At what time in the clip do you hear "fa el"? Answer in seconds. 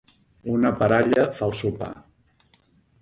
1.41-1.55